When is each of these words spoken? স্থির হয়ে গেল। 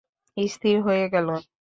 স্থির 0.37 0.75
হয়ে 0.81 1.05
গেল। 1.09 1.27